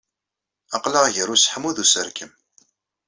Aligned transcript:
Aql-aɣ 0.75 1.05
ger 1.15 1.29
useḥmu 1.33 1.71
d 1.75 1.77
userkem. 1.83 2.31